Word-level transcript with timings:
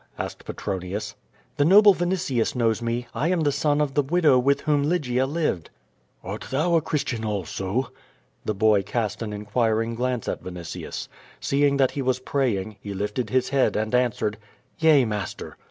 asked 0.17 0.45
Petronius. 0.45 1.13
"The 1.57 1.63
noble 1.63 1.93
Vinitius 1.93 2.55
knows 2.55 2.81
jne, 2.81 3.05
I 3.13 3.27
am 3.27 3.41
the 3.41 3.51
son 3.51 3.79
of 3.79 3.93
the 3.93 4.01
widow 4.01 4.39
with 4.39 4.61
whom 4.61 4.81
Lygia 4.83 5.27
lived." 5.27 5.69
"Art 6.23 6.45
thou 6.49 6.73
a 6.75 6.81
Christian 6.81 7.23
also?" 7.23 7.91
The 8.43 8.55
boy 8.55 8.81
cast 8.81 9.21
an 9.21 9.31
inquiring 9.31 9.93
glance 9.93 10.27
at 10.27 10.41
Vinitius. 10.41 11.07
Seeing 11.39 11.77
that 11.77 11.91
he 11.91 12.01
was 12.01 12.17
praying 12.17 12.77
he 12.81 12.95
lifted 12.95 13.29
his 13.29 13.49
head 13.49 13.75
and 13.75 13.93
answered: 13.93 14.39
^*Yea, 14.79 15.05
master." 15.05 15.55